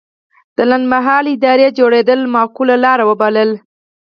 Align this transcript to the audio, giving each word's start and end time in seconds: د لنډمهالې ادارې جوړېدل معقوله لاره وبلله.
د 0.57 0.59
لنډمهالې 0.71 1.31
ادارې 1.37 1.67
جوړېدل 1.79 2.19
معقوله 2.35 2.75
لاره 2.85 3.03
وبلله. 3.09 3.57